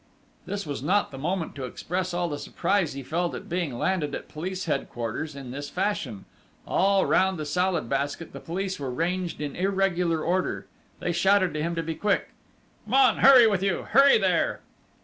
[0.47, 4.15] This was not the moment to express all the surprise he felt at being landed
[4.15, 6.25] at Police Headquarters in this fashion....
[6.65, 10.65] All round the Salad Basket the police were ranged in irregular order.
[10.99, 12.29] They shouted to him to be quick.
[12.89, 13.85] "Come on with you!
[13.91, 14.61] Hurry there!"